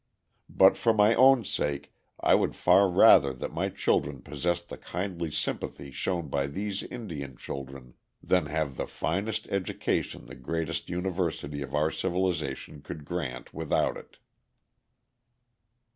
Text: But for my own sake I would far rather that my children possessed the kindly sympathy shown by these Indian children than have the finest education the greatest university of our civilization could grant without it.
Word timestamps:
But 0.49 0.77
for 0.77 0.95
my 0.95 1.13
own 1.13 1.43
sake 1.45 1.93
I 2.19 2.33
would 2.33 2.55
far 2.55 2.89
rather 2.89 3.31
that 3.33 3.53
my 3.53 3.69
children 3.69 4.23
possessed 4.23 4.69
the 4.69 4.77
kindly 4.79 5.29
sympathy 5.29 5.91
shown 5.91 6.27
by 6.27 6.47
these 6.47 6.81
Indian 6.81 7.37
children 7.37 7.93
than 8.19 8.47
have 8.47 8.77
the 8.77 8.87
finest 8.87 9.47
education 9.49 10.25
the 10.25 10.33
greatest 10.33 10.89
university 10.89 11.61
of 11.61 11.75
our 11.75 11.91
civilization 11.91 12.81
could 12.81 13.05
grant 13.05 13.53
without 13.53 13.95
it. 13.95 14.17